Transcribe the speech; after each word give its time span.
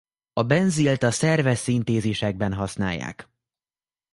A 0.33 0.43
benzilt 0.43 1.03
a 1.03 1.11
szerves 1.11 1.57
szintézisekben 1.57 2.53
használják. 2.53 3.29